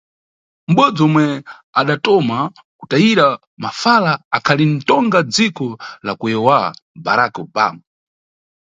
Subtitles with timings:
[0.69, 1.25] Mʼbodzi omwe
[1.79, 2.37] adatoma
[2.79, 3.25] kutayira
[3.63, 5.67] mafala akhali ntonga dziko
[6.05, 6.59] la ku EUA,
[7.05, 7.81] Barack Obama.